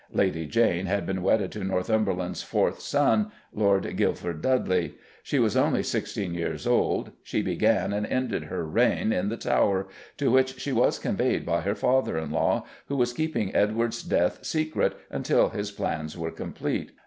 [0.11, 5.83] Lady Jane had been wedded to Northumberland's fourth son, Lord Guildford Dudley; she was only
[5.83, 10.71] sixteen years old; she began and ended her "reign" in the Tower, to which she
[10.71, 15.69] was conveyed by her father in law, who was keeping Edward's death secret until his
[15.69, 16.93] plans were complete.